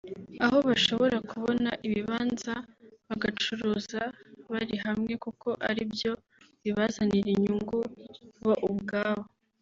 aho 0.45 0.57
bashobora 0.67 1.17
kubona 1.29 1.69
ibibanza 1.87 2.53
bagacuruza 3.07 4.01
bari 4.51 4.75
hamwe 4.85 5.13
kuko 5.23 5.49
ari 5.69 5.83
byo 5.93 6.13
bibazanira 6.63 7.29
inyungu 7.35 7.77
bo 8.43 8.53
ubwabo 8.71 9.25